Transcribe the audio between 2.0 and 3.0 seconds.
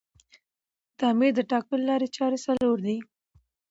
چاري څلور دي.